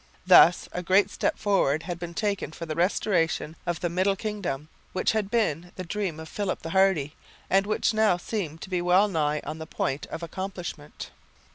Thus 0.25 0.67
a 0.71 0.81
great 0.81 1.11
step 1.11 1.37
forward 1.37 1.83
had 1.83 1.99
been 1.99 2.15
taken 2.15 2.51
for 2.53 2.65
the 2.65 2.73
restoration 2.73 3.55
of 3.67 3.81
the 3.81 3.87
middle 3.87 4.15
kingdom, 4.15 4.67
which 4.93 5.11
had 5.11 5.29
been 5.29 5.71
the 5.75 5.83
dream 5.83 6.19
of 6.19 6.27
Philip 6.27 6.63
the 6.63 6.71
Hardy, 6.71 7.13
and 7.51 7.67
which 7.67 7.93
now 7.93 8.17
seemed 8.17 8.61
to 8.61 8.69
be 8.71 8.81
well 8.81 9.07
nigh 9.07 9.41
on 9.43 9.59
the 9.59 9.67
point 9.67 10.07
of 10.07 10.23
accomplishment. 10.23 11.11